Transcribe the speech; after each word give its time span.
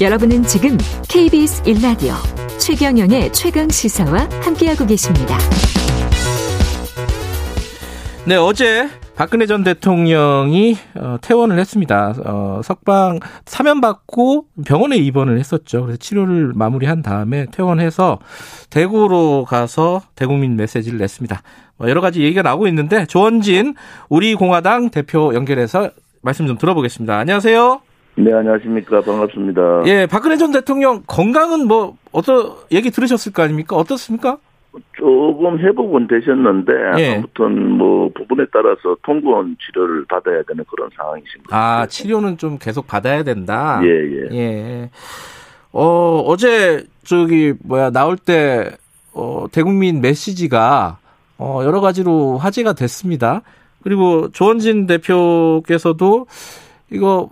여러분은 0.00 0.44
지금 0.44 0.78
KBS 1.08 1.62
1라디오 1.64 2.14
최경영의 2.58 3.32
최강 3.32 3.68
시사와 3.68 4.28
함께하고 4.42 4.86
계십니다. 4.86 5.36
네, 8.26 8.36
어제 8.36 8.88
박근혜 9.16 9.44
전 9.44 9.62
대통령이 9.62 10.78
어, 10.94 11.18
퇴원을 11.20 11.58
했습니다. 11.58 12.14
어, 12.24 12.60
석방 12.64 13.20
사면 13.44 13.82
받고 13.82 14.46
병원에 14.64 14.96
입원을 14.96 15.38
했었죠. 15.38 15.82
그래서 15.82 15.98
치료를 15.98 16.52
마무리한 16.54 17.02
다음에 17.02 17.44
퇴원해서 17.52 18.18
대구로 18.70 19.44
가서 19.46 20.00
대국민 20.14 20.56
메시지를 20.56 20.98
냈습니다. 20.98 21.42
뭐 21.76 21.90
여러 21.90 22.00
가지 22.00 22.22
얘기가 22.22 22.40
나오고 22.40 22.66
있는데 22.68 23.04
조원진 23.04 23.74
우리 24.08 24.34
공화당 24.34 24.88
대표 24.88 25.34
연결해서 25.34 25.90
말씀 26.22 26.46
좀 26.46 26.56
들어보겠습니다. 26.56 27.18
안녕하세요. 27.18 27.89
네, 28.22 28.34
안녕하십니까. 28.34 29.00
반갑습니다. 29.00 29.82
예, 29.86 30.06
박근혜 30.06 30.36
전 30.36 30.52
대통령 30.52 31.02
건강은 31.06 31.66
뭐 31.66 31.96
어떤 32.12 32.52
얘기 32.70 32.90
들으셨을 32.90 33.32
거 33.32 33.42
아닙니까? 33.42 33.76
어떻습니까? 33.76 34.36
조금 34.96 35.58
회복은 35.58 36.06
되셨는데 36.06 36.72
예. 36.98 37.16
아무튼 37.16 37.70
뭐 37.78 38.10
부분에 38.14 38.44
따라서 38.52 38.96
통구원 39.02 39.56
치료를 39.58 40.04
받아야 40.06 40.42
되는 40.46 40.64
그런 40.70 40.88
상황이신 40.96 41.42
것 41.44 41.54
아, 41.54 41.58
같아요. 41.58 41.86
치료는 41.86 42.36
좀 42.36 42.58
계속 42.58 42.86
받아야 42.86 43.22
된다. 43.24 43.80
예, 43.82 43.88
예. 43.88 44.28
예. 44.32 44.90
어, 45.72 46.22
어제 46.26 46.84
저기 47.04 47.54
뭐야 47.64 47.90
나올 47.90 48.16
때 48.16 48.70
어, 49.12 49.46
대국민 49.50 50.00
메시지가 50.00 50.98
어, 51.38 51.60
여러 51.64 51.80
가지로 51.80 52.36
화제가 52.36 52.74
됐습니다. 52.74 53.40
그리고 53.82 54.28
조원진 54.30 54.86
대표께서도 54.86 56.26
이거 56.92 57.30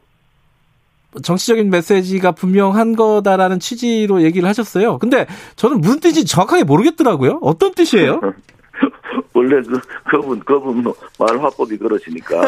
정치적인 1.22 1.70
메시지가 1.70 2.32
분명한 2.32 2.96
거다라는 2.96 3.58
취지로 3.60 4.22
얘기를 4.22 4.48
하셨어요. 4.48 4.98
근데 4.98 5.26
저는 5.56 5.80
무슨 5.80 6.00
뜻인지 6.00 6.26
정확하게 6.26 6.64
모르겠더라고요. 6.64 7.38
어떤 7.42 7.72
뜻이에요? 7.74 8.20
원래 9.34 9.60
그 9.62 9.80
그분 10.10 10.40
그분 10.40 10.82
뭐말 10.82 11.44
화법이 11.44 11.76
그러시니까 11.78 12.40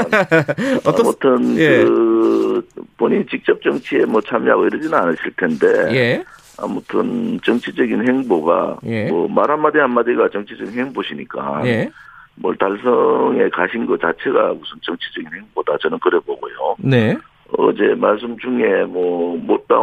어떤 0.84 1.06
아무튼 1.06 1.56
예. 1.58 1.84
그 1.84 2.66
본인이 2.96 3.24
직접 3.26 3.60
정치에 3.62 4.04
뭐 4.06 4.20
참여하고 4.20 4.66
이러지는 4.66 4.94
않으실 4.94 5.32
텐데 5.36 5.66
예. 5.94 6.24
아무튼 6.58 7.38
정치적인 7.44 8.06
행보가 8.08 8.78
예. 8.86 9.08
뭐 9.08 9.28
말 9.28 9.50
한마디 9.50 9.78
한마디가 9.78 10.28
정치적인 10.30 10.72
행보시니까 10.78 11.62
예. 11.66 11.90
뭘 12.36 12.56
달성에 12.56 13.48
가신 13.50 13.86
것 13.86 14.00
자체가 14.00 14.54
무슨 14.54 14.76
정치적인 14.82 15.28
행보다 15.32 15.76
저는 15.80 15.98
그래 16.00 16.18
보고요. 16.26 16.76
네. 16.78 17.16
어제 17.58 17.94
말씀 17.96 18.36
중에 18.38 18.84
뭐 18.84 19.36
못다 19.36 19.74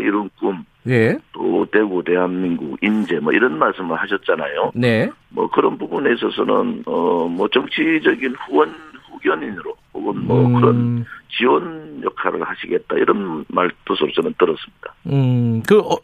이룬 0.00 0.28
꿈, 0.38 0.64
예. 0.86 1.16
또 1.32 1.66
대구 1.72 2.02
대한민국 2.04 2.76
인재 2.82 3.18
뭐 3.18 3.32
이런 3.32 3.58
말씀을 3.58 3.96
하셨잖아요. 3.96 4.72
네. 4.74 5.10
뭐 5.30 5.48
그런 5.50 5.78
부분에 5.78 6.12
있어서는 6.14 6.82
어뭐 6.86 7.48
정치적인 7.48 8.34
후원 8.46 8.74
후견인으로 9.10 9.74
혹은 9.94 10.26
뭐 10.26 10.46
음. 10.46 10.54
그런 10.54 11.06
지원 11.36 12.02
역할을 12.04 12.42
하시겠다 12.42 12.96
이런 12.96 13.44
말뜻으로 13.48 14.12
저는 14.14 14.34
들었습니다. 14.38 14.94
음, 15.06 15.62
그, 15.66 15.78
어, 15.78 15.96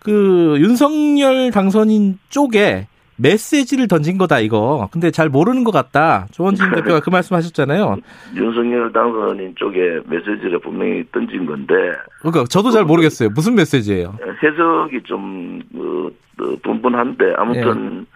그, 0.00 0.56
윤석열 0.58 1.50
당선인 1.50 2.18
쪽에 2.28 2.86
메시지를 3.20 3.88
던진 3.88 4.18
거다, 4.18 4.40
이거. 4.40 4.88
근데 4.92 5.10
잘 5.10 5.28
모르는 5.28 5.64
것 5.64 5.70
같다. 5.72 6.26
조원진 6.32 6.64
대표가 6.74 7.00
그 7.00 7.10
말씀 7.10 7.36
하셨잖아요. 7.36 7.96
윤석열 8.34 8.92
당선인 8.92 9.54
쪽에 9.56 10.00
메시지를 10.06 10.58
분명히 10.60 11.04
던진 11.12 11.46
건데 11.46 11.74
그러니까 12.20 12.44
저도 12.44 12.70
잘 12.70 12.84
모르겠어요. 12.84 13.30
무슨 13.30 13.54
메시지예요? 13.54 14.16
해석이 14.42 15.02
좀 15.04 15.60
어, 15.74 16.08
어, 16.42 16.56
분분한데 16.62 17.34
아무튼 17.36 18.06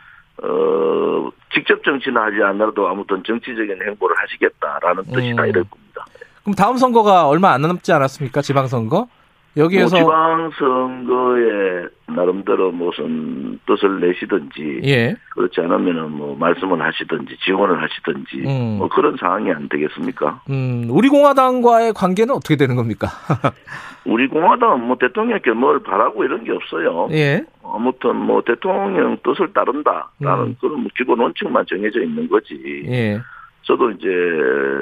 예. 0.43 0.47
어 0.47 1.31
직접 1.53 1.83
정치는 1.85 2.21
하지 2.21 2.43
않아도 2.43 2.89
아무튼 2.89 3.23
정치적인 3.25 3.79
행보를 3.87 4.17
하시겠다라는 4.19 5.05
뜻이다 5.05 5.43
음. 5.45 5.49
이럴 5.49 5.65
겁니다. 5.65 6.05
그럼 6.43 6.55
다음 6.57 6.77
선거가 6.77 7.29
얼마 7.29 7.53
안 7.53 7.63
남지 7.63 7.93
않았습니까? 7.93 8.43
지방선거? 8.43 9.07
뭐 9.55 9.65
여기에서. 9.65 9.97
지방선거에 9.97 11.89
나름대로 12.07 12.71
무슨 12.73 13.59
뜻을 13.67 14.01
내시든지 14.01 14.81
예. 14.85 15.17
그렇지 15.31 15.61
않으면은 15.61 16.11
뭐 16.11 16.37
말씀을 16.37 16.81
하시든지 16.81 17.37
지원을 17.45 17.83
하시든지 17.83 18.37
음. 18.47 18.79
뭐 18.79 18.89
그런 18.89 19.17
상황이 19.19 19.51
안 19.51 19.69
되겠습니까? 19.69 20.43
음, 20.51 20.87
우리 20.91 21.09
공화당과의 21.09 21.95
관계는 21.95 22.35
어떻게 22.35 22.57
되는 22.57 22.77
겁니까? 22.77 23.09
우리 24.05 24.29
공화당은 24.29 24.87
뭐 24.87 24.97
대통령께 25.01 25.53
뭘 25.53 25.83
바라고 25.83 26.25
이런 26.25 26.45
게 26.45 26.53
없어요. 26.53 27.09
예. 27.13 27.43
아무튼 27.63 28.17
뭐 28.17 28.43
대통령 28.43 29.17
뜻을 29.25 29.53
따른다라는 29.55 30.47
음. 30.47 30.57
그런 30.61 30.81
뭐 30.81 30.91
기본 30.97 31.21
원칙만 31.21 31.65
정해져 31.67 32.03
있는 32.03 32.29
거지. 32.29 32.85
예. 32.87 33.19
저도 33.63 33.91
이제 33.93 34.09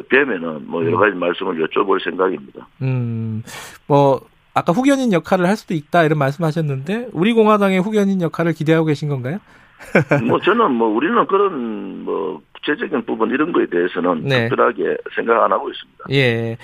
뵈면은 0.09 0.65
뭐 0.66 0.84
여러 0.84 0.99
가지 0.99 1.15
말씀을 1.15 1.65
여쭤볼 1.66 2.03
생각입니다. 2.03 2.66
음, 2.83 3.43
뭐, 3.87 4.21
아까 4.55 4.73
후견인 4.73 5.13
역할을 5.13 5.47
할 5.47 5.57
수도 5.57 5.75
있다, 5.75 6.05
이런 6.05 6.19
말씀 6.19 6.45
하셨는데, 6.45 7.09
우리 7.13 7.33
공화당의 7.33 7.81
후견인 7.81 8.21
역할을 8.21 8.53
기대하고 8.53 8.87
계신 8.87 9.09
건가요? 9.09 9.39
뭐 10.29 10.41
저는 10.41 10.71
뭐 10.73 10.89
우리는 10.89 11.27
그런 11.27 12.05
뭐 12.05 12.41
구체적인 12.55 13.05
부분 13.05 13.31
이런 13.31 13.53
거에 13.53 13.67
대해서는 13.67 14.23
네. 14.23 14.49
특별하게 14.49 14.97
생각 15.17 15.43
안 15.43 15.51
하고 15.51 15.69
있습니다. 15.71 16.05
예. 16.13 16.57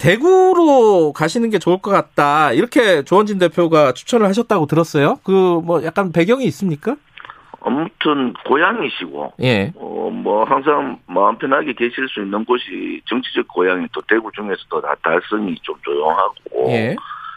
대구로 0.00 1.12
가시는 1.12 1.50
게 1.50 1.60
좋을 1.60 1.78
것 1.78 1.92
같다. 1.92 2.50
이렇게 2.52 3.04
조원진 3.04 3.38
대표가 3.38 3.92
추천을 3.92 4.26
하셨다고 4.26 4.66
들었어요. 4.66 5.20
그, 5.22 5.30
뭐, 5.64 5.84
약간 5.84 6.10
배경이 6.10 6.44
있습니까? 6.46 6.96
아무튼 7.60 8.34
고향이시고 8.44 9.34
예. 9.42 9.72
어 9.76 9.94
뭐 10.24 10.44
항상 10.44 10.98
마음 11.06 11.36
편하게 11.36 11.74
계실 11.74 12.08
수 12.08 12.22
있는 12.22 12.44
곳이 12.46 13.02
정치적 13.04 13.46
고향이 13.48 13.86
또 13.92 14.00
대구 14.08 14.30
중에서도 14.32 14.80
다 14.80 14.94
달성이 15.02 15.54
좀 15.62 15.76
조용하고 15.84 16.70
예. 16.70 16.96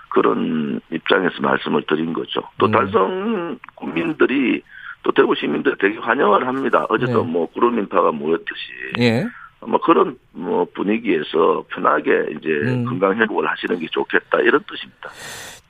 그런 0.10 0.80
입장에서 0.92 1.42
말씀을 1.42 1.84
드린 1.88 2.14
거죠. 2.14 2.42
또 2.58 2.68
음. 2.68 2.72
달성 2.72 3.60
국민들이 3.76 4.62
또 5.04 5.12
대구 5.12 5.36
시민들 5.36 5.76
되게 5.80 5.98
환영을 5.98 6.48
합니다. 6.48 6.86
어제도 6.90 7.24
네. 7.24 7.32
뭐 7.32 7.46
구름 7.48 7.80
인파가 7.80 8.12
모였듯이 8.12 8.62
예. 9.00 9.26
뭐 9.62 9.80
그런 9.82 10.18
뭐 10.32 10.68
분위기에서 10.74 11.66
편하게 11.70 12.28
이제 12.38 12.50
음. 12.50 12.86
건강 12.86 13.18
회복을 13.18 13.48
하시는 13.48 13.80
게 13.80 13.88
좋겠다 13.92 14.40
이런 14.40 14.62
뜻입니다. 14.68 15.10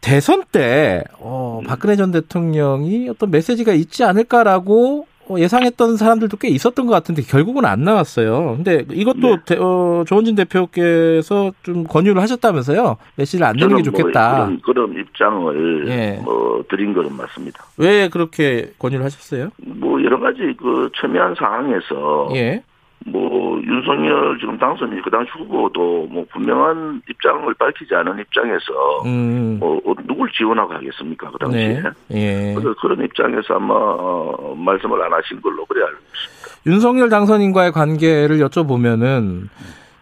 대선 0.02 0.44
때, 0.52 1.04
어, 1.20 1.62
박근혜 1.68 1.96
전 1.96 2.12
대통령이 2.12 3.10
어떤 3.10 3.32
메시지가 3.32 3.74
있지 3.74 4.04
않을까라고 4.04 5.02
어, 5.02 5.17
예상했던 5.38 5.98
사람들도 5.98 6.38
꽤 6.38 6.48
있었던 6.50 6.86
것 6.88 6.94
같은데 6.94 7.22
결국은 7.22 7.66
안 7.66 7.84
나왔어요. 7.84 8.56
근데 8.58 8.86
이것도 8.92 9.20
네. 9.20 9.38
대- 9.46 9.58
어, 9.60 10.04
조원진 10.08 10.36
대표께서 10.36 11.52
좀 11.64 11.84
권유를 11.84 12.22
하셨다면서요. 12.22 12.98
메시지를 13.16 13.46
안 13.46 13.56
내는 13.56 13.70
게뭐 13.70 13.82
좋겠다. 13.84 14.46
그런 14.46 14.62
그런 14.62 14.94
입장을 15.00 15.88
예. 15.90 16.22
뭐 16.24 16.64
드린 16.70 16.94
것은 16.94 17.16
맞습니다. 17.16 17.64
왜 17.78 18.08
그렇게 18.10 18.72
권유를 18.80 19.04
하셨어요? 19.06 19.50
뭐 19.58 20.02
여러 20.04 20.20
가지 20.20 20.40
그 20.58 20.90
첨예한 21.02 21.36
상황에서 21.36 22.30
예. 22.36 22.64
뭐 23.08 23.62
윤석열 23.64 24.38
지금 24.40 24.58
당선인 24.58 25.02
그 25.02 25.10
당시 25.10 25.32
후보도 25.38 26.08
뭐 26.10 26.26
분명한 26.32 27.02
입장을 27.10 27.54
밝히지 27.54 27.96
않은 27.96 28.20
입장에서 28.20 29.02
음. 29.06 29.58
뭐 29.60 29.80
누굴 30.06 30.30
지원하고 30.32 30.74
하겠습니까 30.74 31.32
그 31.32 31.38
당시에 31.40 31.82
네. 31.82 31.84
예. 32.12 32.54
그래서 32.54 32.76
그런 32.82 33.02
입장에서 33.04 33.56
아마 33.56 33.74
어, 33.76 34.56
말씀을 34.58 35.02
안 35.02 35.14
하신 35.14 35.42
걸로 35.42 35.66
그래 35.66 35.84
알고 35.86 35.98
있습니다. 35.98 36.70
윤석열 36.70 37.10
당선인과의 37.10 37.72
관계를 37.72 38.40
여쭤보면은 38.40 39.48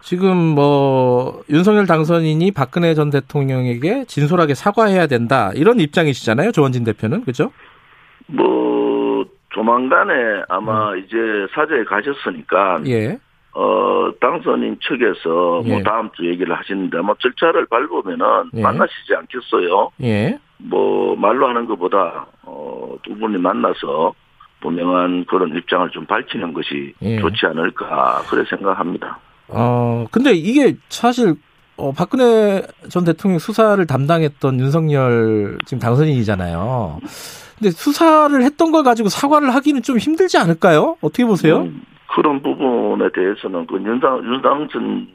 지금 0.01 0.37
뭐 0.37 1.43
윤석열 1.49 1.85
당선인이 1.85 2.51
박근혜 2.51 2.95
전 2.95 3.11
대통령에게 3.11 4.05
진솔하게 4.05 4.55
사과해야 4.55 5.05
된다 5.05 5.52
이런 5.53 5.79
입장이시잖아요 5.79 6.52
조원진 6.52 6.84
대표는 6.84 7.23
그죠? 7.23 7.52
뭐 8.28 8.65
조만간에 9.55 10.43
아마 10.49 10.96
이제 10.97 11.17
사저에 11.55 11.85
가셨으니까 11.85 12.78
음. 12.78 12.87
예. 12.87 13.17
어 13.53 14.11
당선인 14.19 14.78
측에서 14.81 15.61
예. 15.66 15.69
뭐 15.69 15.84
다음 15.84 16.09
주 16.11 16.28
얘기를 16.28 16.53
하시는데 16.53 16.97
아마 16.97 17.13
절차를 17.19 17.66
밟으면은 17.67 18.49
예. 18.53 18.61
만나시지 18.61 19.16
않겠어요. 19.16 19.91
예. 20.03 20.37
뭐 20.57 21.16
말로 21.16 21.47
하는 21.47 21.66
것보다 21.66 22.28
어 22.43 22.75
두 23.03 23.16
분이 23.16 23.37
만나서 23.37 24.13
분명한 24.61 25.25
그런 25.25 25.55
입장을 25.55 25.90
좀 25.91 26.05
밝히는 26.05 26.53
것이 26.53 26.93
예. 27.02 27.19
좋지 27.19 27.46
않을까 27.46 28.23
그래 28.29 28.43
생각합니다. 28.49 29.19
어 29.47 30.05
근데 30.11 30.31
이게 30.31 30.75
사실 30.90 31.35
어 31.77 31.91
박근혜 31.91 32.61
전 32.89 33.03
대통령 33.03 33.37
수사를 33.39 33.85
담당했던 33.85 34.59
윤석열 34.59 35.57
지금 35.66 35.79
당선인이잖아요. 35.79 36.99
근데 37.59 37.72
수사를 37.72 38.41
했던 38.43 38.72
걸 38.72 38.83
가지고 38.83 39.09
사과를 39.09 39.53
하기는 39.53 39.81
좀 39.81 39.97
힘들지 39.97 40.37
않을까요? 40.37 40.97
어떻게 41.01 41.25
보세요? 41.25 41.63
음, 41.63 41.81
그런 42.16 42.41
부분에 42.41 43.09
대해서는 43.13 43.66
그 43.67 43.75
윤당 43.75 44.23
윤당선 44.23 45.07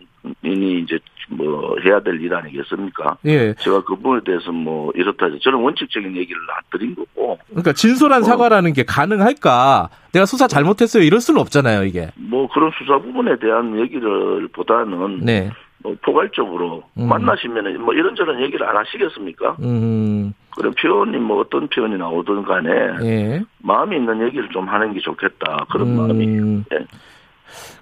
이니 0.44 0.80
이제 0.80 0.98
뭐 1.30 1.76
해야 1.82 2.00
될 2.00 2.20
일 2.20 2.34
아니겠습니까? 2.34 3.16
예. 3.24 3.54
제가 3.54 3.82
그 3.84 3.94
부분에 3.96 4.20
대해서 4.26 4.52
뭐 4.52 4.92
이렇다 4.94 5.26
해서 5.26 5.38
저는 5.40 5.60
원칙적인 5.60 6.14
얘기를 6.14 6.38
안 6.54 6.62
드린 6.70 6.94
거고 6.94 7.38
그러니까 7.48 7.72
진솔한 7.72 8.20
어. 8.22 8.24
사과라는 8.24 8.74
게 8.74 8.82
가능할까? 8.84 9.88
내가 10.12 10.26
수사 10.26 10.46
잘못했어요. 10.46 11.02
이럴 11.04 11.20
수는 11.20 11.40
없잖아요, 11.40 11.84
이게. 11.84 12.10
뭐 12.16 12.48
그런 12.52 12.70
수사 12.78 12.98
부분에 12.98 13.38
대한 13.38 13.78
얘기를 13.80 14.48
보다는 14.48 15.20
네. 15.20 15.50
뭐 15.82 15.96
포괄적으로 16.02 16.82
음. 16.98 17.08
만나시면은 17.08 17.80
뭐 17.80 17.94
이런저런 17.94 18.40
얘기를 18.42 18.66
안 18.68 18.76
하시겠습니까? 18.76 19.56
음. 19.62 20.32
그런 20.54 20.74
표현이 20.74 21.16
뭐 21.18 21.40
어떤 21.40 21.68
표현이 21.68 21.96
나오든 21.96 22.42
간에 22.42 22.70
예. 23.02 23.42
마음이 23.58 23.96
있는 23.96 24.20
얘기를 24.26 24.48
좀 24.50 24.68
하는 24.68 24.92
게 24.92 25.00
좋겠다 25.00 25.66
그런 25.70 25.96
마음이 25.96 26.26
음. 26.26 26.64
예. 26.72 26.78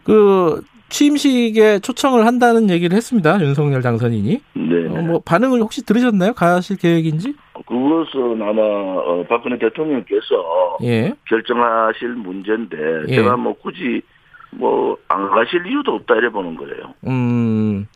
그 0.05 0.63
취임식에 0.91 1.81
초청을 1.81 2.25
한다는 2.27 2.71
얘기를 2.71 2.97
했습니다. 2.97 3.41
윤석열 3.43 3.83
당선인이. 3.83 4.41
네. 4.55 4.87
어, 4.89 5.03
뭐 5.03 5.21
반응을 5.25 5.61
혹시 5.61 5.85
들으셨나요? 5.85 6.33
가실 6.33 6.77
계획인지? 6.79 7.35
그것은 7.67 8.41
아마 8.41 8.63
어, 8.63 9.25
박근혜 9.29 9.59
대통령께서 9.59 10.79
예. 10.85 11.13
결정하실 11.29 12.09
문제인데 12.11 12.77
예. 13.09 13.15
제가 13.17 13.37
뭐 13.37 13.53
굳이 13.55 14.01
뭐 14.51 14.89
안 15.09 15.31
가실 15.31 15.67
이유도 15.67 15.95
없다 15.95 16.15
이래 16.17 16.29
보는 16.29 16.57
거예요. 16.57 16.95
음. 17.07 17.87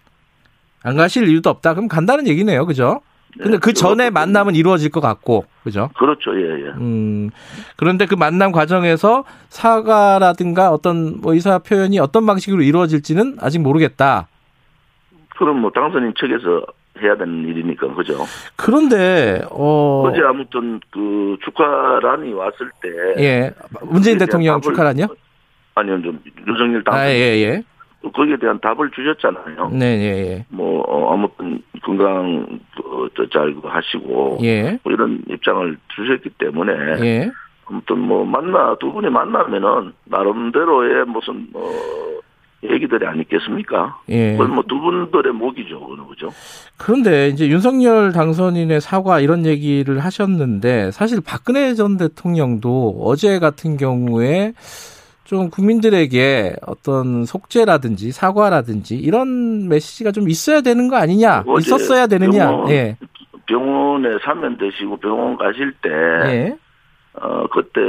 안 0.82 0.96
가실 0.96 1.28
이유도 1.28 1.50
없다. 1.50 1.74
그럼 1.74 1.88
간다는 1.88 2.26
얘기네요. 2.26 2.66
그죠? 2.66 3.00
근데 3.34 3.52
네, 3.52 3.58
그 3.58 3.72
전에 3.72 4.10
만남은 4.10 4.54
이루어질 4.56 4.90
것 4.90 5.00
같고. 5.00 5.44
그죠? 5.62 5.88
그렇죠, 5.96 6.36
예, 6.38 6.66
예. 6.66 6.68
음. 6.76 7.30
그런데 7.76 8.06
그 8.06 8.14
만남 8.14 8.52
과정에서 8.52 9.24
사과라든가 9.48 10.70
어떤 10.70 11.20
뭐 11.20 11.32
의사 11.32 11.58
표현이 11.58 11.98
어떤 11.98 12.26
방식으로 12.26 12.62
이루어질지는 12.62 13.36
아직 13.40 13.60
모르겠다. 13.60 14.28
그럼 15.38 15.60
뭐 15.60 15.70
당선인 15.70 16.12
측에서 16.18 16.66
해야 17.00 17.16
되는 17.16 17.46
일이니까 17.48 17.94
그죠. 17.94 18.24
그런데 18.56 19.40
어 19.50 20.02
어제 20.06 20.20
아무튼 20.22 20.80
그 20.90 21.36
축하란이 21.44 22.32
왔을 22.34 22.70
때 22.82 22.88
예. 23.22 23.50
문재인 23.82 24.18
대통령 24.18 24.60
축하란요? 24.60 25.06
아니요, 25.74 26.02
좀 26.02 26.20
윤석열 26.46 26.84
당선 26.84 27.02
아, 27.02 27.08
예, 27.10 27.42
예. 27.42 27.62
거기에 28.14 28.36
대한 28.36 28.58
답을 28.60 28.90
주셨잖아요. 28.90 29.70
네, 29.70 29.84
예, 29.86 30.46
뭐 30.48 30.82
어, 30.82 31.14
아무튼 31.14 31.62
건강 31.82 32.58
그, 32.76 33.08
저, 33.16 33.26
잘 33.28 33.54
하시고 33.62 34.38
예. 34.42 34.46
예. 34.46 34.78
뭐 34.82 34.92
이런 34.92 35.22
입장을 35.28 35.76
주셨기 35.94 36.30
때문에 36.38 36.72
예. 37.04 37.30
아무튼 37.66 37.98
뭐 38.00 38.24
만나 38.24 38.76
두 38.80 38.92
분이 38.92 39.08
만나면은 39.08 39.92
나름대로의 40.04 41.04
무슨 41.06 41.46
뭐 41.52 41.70
얘기들이 42.64 43.06
아니겠습니까? 43.06 44.00
예. 44.08 44.32
그건 44.32 44.54
뭐 44.54 44.64
두 44.68 44.78
분들의 44.80 45.32
목이죠, 45.32 45.80
그는 45.80 46.06
그죠? 46.06 46.28
그런데 46.78 47.28
이제 47.28 47.48
윤석열 47.48 48.12
당선인의 48.12 48.80
사과 48.80 49.20
이런 49.20 49.46
얘기를 49.46 49.98
하셨는데 50.00 50.90
사실 50.92 51.20
박근혜 51.24 51.74
전 51.74 51.96
대통령도 51.96 53.00
어제 53.04 53.38
같은 53.38 53.76
경우에 53.76 54.52
좀 55.32 55.48
국민들에게 55.48 56.56
어떤 56.66 57.24
속죄라든지 57.24 58.12
사과라든지 58.12 58.96
이런 58.96 59.66
메시지가 59.66 60.12
좀 60.12 60.28
있어야 60.28 60.60
되는 60.60 60.88
거 60.88 60.96
아니냐? 60.96 61.44
어제 61.46 61.62
있었어야 61.66 62.06
되느냐? 62.06 62.48
병원- 62.50 62.68
예. 62.70 62.96
병원에 63.46 64.10
사면되시고 64.22 64.98
병원 64.98 65.38
가실 65.38 65.72
때 65.80 65.88
예. 65.88 66.56
어, 67.14 67.46
그때 67.50 67.80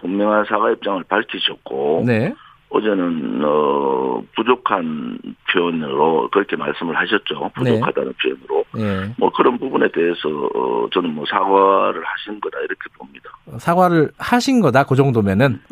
분명한 0.00 0.44
사과 0.48 0.70
입장을 0.70 1.02
밝히셨고 1.08 2.04
네. 2.06 2.32
어제는 2.70 3.42
어, 3.44 4.22
부족한 4.36 5.18
표현으로 5.52 6.28
그렇게 6.32 6.54
말씀을 6.56 6.96
하셨죠. 6.96 7.34
네. 7.34 7.50
부족하다는 7.74 8.12
표현으로. 8.22 8.64
예. 8.78 9.12
뭐 9.18 9.30
그런 9.32 9.58
부분에 9.58 9.88
대해서 9.92 10.28
어, 10.54 10.86
저는 10.94 11.14
뭐 11.14 11.24
사과를 11.28 12.02
하신 12.04 12.40
거다 12.40 12.58
이렇게 12.60 12.88
봅니다. 12.96 13.30
사과를 13.58 14.10
하신 14.16 14.60
거다. 14.62 14.84
그 14.84 14.94
정도면은 14.96 15.60
네, 15.68 15.71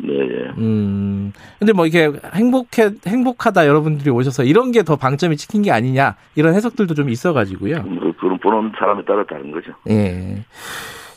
음. 0.57 1.33
근데 1.59 1.73
뭐 1.73 1.85
이게 1.85 2.11
행복해 2.33 2.91
행복하다 3.07 3.67
여러분들이 3.67 4.09
오셔서 4.09 4.43
이런 4.43 4.71
게 4.71 4.83
더 4.83 4.95
방점이 4.95 5.37
찍힌 5.37 5.61
게 5.61 5.71
아니냐. 5.71 6.15
이런 6.35 6.53
해석들도 6.55 6.93
좀 6.95 7.09
있어 7.09 7.33
가지고요. 7.33 7.83
그- 7.83 8.13
그런 8.19 8.37
보는 8.39 8.71
사람에 8.77 9.03
따라 9.05 9.23
다른 9.25 9.51
거죠. 9.51 9.71
예. 9.89 10.43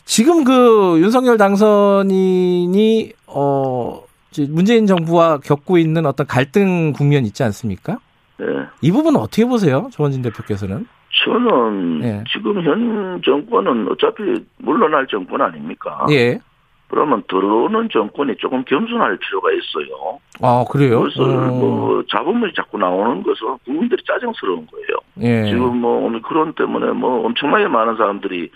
지금 0.05 0.43
그 0.43 0.99
윤석열 0.99 1.37
당선인이 1.37 3.11
어 3.27 4.01
문재인 4.49 4.85
정부와 4.85 5.39
겪고 5.39 5.77
있는 5.77 6.05
어떤 6.05 6.27
갈등 6.27 6.91
국면 6.93 7.25
있지 7.25 7.43
않습니까? 7.43 7.97
네. 8.37 8.45
이 8.81 8.91
부분은 8.91 9.19
어떻게 9.19 9.45
보세요, 9.45 9.89
조원진 9.93 10.21
대표께서는? 10.21 10.85
저는 11.23 12.01
예. 12.03 12.23
지금 12.31 12.61
현 12.61 13.21
정권은 13.23 13.87
어차피 13.91 14.23
물러날 14.57 15.07
정권 15.09 15.41
아닙니까? 15.41 16.05
예. 16.11 16.39
그러면 16.87 17.23
들어오는 17.27 17.89
정권이 17.91 18.35
조금 18.37 18.63
겸손할 18.63 19.17
필요가 19.17 19.49
있어요. 19.51 20.19
아 20.41 20.63
그래요? 20.69 21.01
그래서 21.01 21.23
어, 21.23 21.47
뭐 21.47 22.03
자본물이 22.09 22.53
자꾸 22.55 22.77
나오는 22.77 23.23
것은 23.23 23.57
국민들이 23.65 24.03
짜증스러운 24.05 24.67
거예요. 24.67 24.97
예. 25.21 25.49
지금 25.49 25.77
뭐 25.77 26.05
오미크론 26.05 26.53
때문에 26.53 26.91
뭐 26.91 27.25
엄청나게 27.25 27.67
많은 27.67 27.95
사람들이 27.95 28.51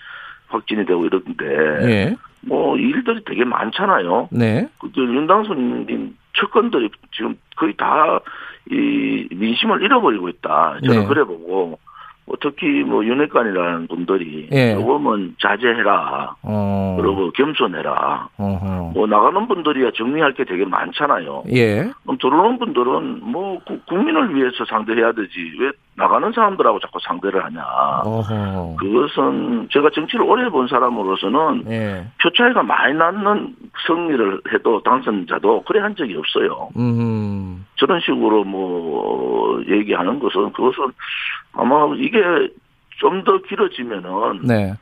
확진이 0.47 0.85
되고 0.85 1.05
이러는데 1.05 1.45
예. 1.91 2.15
뭐 2.41 2.77
일들이 2.77 3.23
되게 3.25 3.43
많잖아요. 3.43 4.29
네. 4.31 4.67
그 4.79 4.89
윤당선님 4.95 6.15
측근들이 6.33 6.89
지금 7.11 7.35
거의 7.55 7.73
다 7.75 8.19
이 8.71 9.27
민심을 9.31 9.81
잃어버리고 9.81 10.29
있다. 10.29 10.79
저는 10.85 11.01
네. 11.01 11.07
그래 11.07 11.23
보고 11.23 11.79
뭐 12.29 12.37
특히 12.39 12.83
뭐 12.83 13.03
윤핵관이라는 13.03 13.87
분들이 13.87 14.47
예. 14.51 14.75
조금은 14.75 15.35
자제해라. 15.41 16.35
어. 16.43 16.97
그리고 17.01 17.31
겸손해라. 17.31 18.29
어허. 18.37 18.91
뭐 18.93 19.07
나가는 19.07 19.47
분들이야 19.47 19.89
정리할 19.97 20.35
게 20.35 20.43
되게 20.45 20.63
많잖아요. 20.63 21.45
예. 21.51 21.89
그럼 22.03 22.17
들어오는 22.21 22.59
분들은 22.59 23.21
뭐 23.23 23.57
구- 23.65 23.79
국민을 23.87 24.35
위해서 24.35 24.63
상대해야 24.65 25.11
되지 25.13 25.53
왜 25.59 25.71
나가는 25.95 26.31
사람들하고 26.31 26.79
자꾸 26.79 26.99
상대를 27.01 27.43
하냐. 27.45 27.63
어허. 28.05 28.75
그것은 28.79 29.67
제가 29.71 29.89
정치를 29.95 30.23
오래 30.23 30.47
본 30.49 30.67
사람으로서는 30.67 31.63
예. 31.71 32.05
표 32.21 32.29
차이가 32.37 32.61
많이 32.61 32.93
나는 32.93 33.55
승리를 33.87 34.41
해도 34.53 34.83
당선자도 34.83 35.63
그래 35.63 35.79
한 35.81 35.95
적이 35.95 36.15
없어요. 36.17 36.69
음. 36.77 37.58
저런 37.79 37.99
식으로 38.01 38.43
뭐 38.43 39.61
얘기하는 39.67 40.19
것은 40.19 40.51
그것은 40.53 40.91
아마 41.53 41.87
이게 41.97 42.19
좀 42.99 43.23
더 43.23 43.37
길어지면은 43.43 44.41
네. 44.43 44.73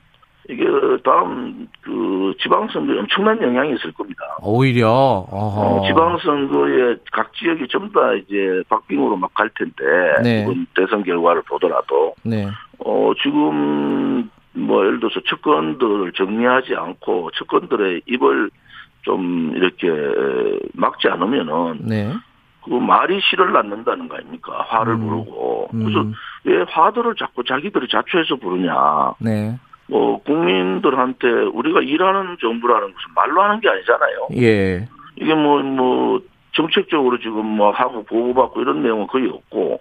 이게 0.49 0.65
다음 1.03 1.67
그 1.81 2.33
지방선거에 2.41 2.99
엄청난 2.99 3.39
영향이 3.41 3.75
있을 3.75 3.91
겁니다. 3.91 4.21
오히려. 4.41 4.89
어, 5.29 5.83
지방선거에 5.87 6.95
각 7.11 7.33
지역이 7.33 7.67
전부 7.67 7.99
다 7.99 8.13
이제 8.13 8.63
박빙으로 8.69 9.17
막 9.17 9.33
갈 9.35 9.49
텐데 9.55 9.83
네. 10.23 10.41
이번 10.43 10.65
대선 10.75 11.03
결과를 11.03 11.43
보더라도 11.43 12.15
네. 12.23 12.47
어 12.79 13.11
지금 13.21 14.29
뭐 14.53 14.83
예를 14.85 14.99
들어서 14.99 15.19
측근들을 15.29 16.13
정리하지 16.13 16.73
않고 16.75 17.29
측근들의 17.37 18.01
입을 18.07 18.49
좀 19.03 19.53
이렇게 19.55 19.87
막지 20.73 21.07
않으면은 21.07 21.79
네. 21.81 22.11
그 22.67 22.73
말이 22.75 23.19
실을 23.21 23.53
낳는다는 23.53 24.07
거 24.07 24.15
아닙니까? 24.15 24.65
화를 24.67 24.93
음. 24.93 25.07
부르고 25.07 25.69
그래서 25.71 26.01
음. 26.01 26.13
왜 26.43 26.63
화들을 26.67 27.15
자꾸 27.15 27.43
자기들이 27.43 27.87
자초해서 27.89 28.35
부르냐? 28.35 29.13
네. 29.19 29.57
뭐 29.87 30.21
국민들한테 30.23 31.27
우리가 31.27 31.81
일하는 31.81 32.37
정부라는 32.41 32.93
것은 32.93 33.13
말로 33.15 33.41
하는 33.41 33.59
게 33.61 33.69
아니잖아요. 33.69 34.27
예. 34.35 34.87
이게 35.15 35.33
뭐, 35.33 35.61
뭐, 35.63 36.21
정책적으로 36.53 37.17
지금 37.19 37.45
뭐 37.45 37.71
하고 37.71 38.03
보고받고 38.03 38.61
이런 38.61 38.83
내용은 38.83 39.07
거의 39.07 39.27
없고, 39.29 39.79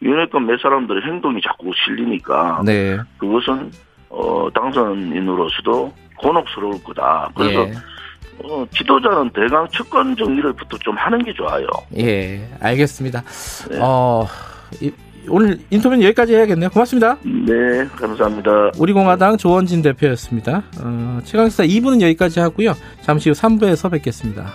윤핵관 0.00 0.46
몇 0.46 0.60
사람들의 0.60 1.02
행동이 1.02 1.40
자꾸 1.42 1.72
실리니까, 1.74 2.62
네. 2.64 2.98
그것은, 3.18 3.70
어, 4.10 4.48
당선인으로서도 4.54 5.92
곤혹스러울 6.18 6.82
거다. 6.84 7.30
그래서, 7.34 7.62
예. 7.62 7.72
어, 8.44 8.64
지도자는 8.72 9.30
대강 9.30 9.68
측근 9.70 10.16
정리를부터 10.16 10.78
좀 10.78 10.96
하는 10.96 11.22
게 11.24 11.32
좋아요. 11.32 11.66
예. 11.96 12.40
알겠습니다. 12.60 13.22
네. 13.70 13.78
어, 13.80 14.26
이- 14.80 14.92
오늘 15.30 15.58
인터뷰는 15.70 16.02
여기까지 16.04 16.34
해야겠네요. 16.34 16.70
고맙습니다. 16.70 17.18
네, 17.22 17.84
감사합니다. 17.96 18.70
우리공화당 18.78 19.36
조원진 19.36 19.82
대표였습니다. 19.82 20.62
어, 20.80 21.18
최강시사 21.24 21.64
2부는 21.64 22.00
여기까지 22.00 22.40
하고요. 22.40 22.74
잠시 23.02 23.28
후 23.28 23.34
3부에서 23.34 23.90
뵙겠습니다. 23.90 24.54